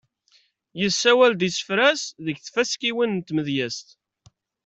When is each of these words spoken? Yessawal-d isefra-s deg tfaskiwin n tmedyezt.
Yessawal-d 0.79 1.41
isefra-s 1.47 2.03
deg 2.25 2.35
tfaskiwin 2.39 3.11
n 3.17 3.19
tmedyezt. 3.27 3.87